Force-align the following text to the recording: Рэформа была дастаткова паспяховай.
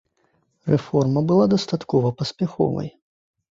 Рэформа 0.73 1.23
была 1.33 1.45
дастаткова 1.53 2.13
паспяховай. 2.23 2.93